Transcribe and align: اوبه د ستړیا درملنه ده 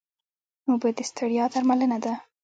اوبه 0.69 0.89
د 0.97 0.99
ستړیا 1.09 1.45
درملنه 1.53 1.97
ده 2.03 2.13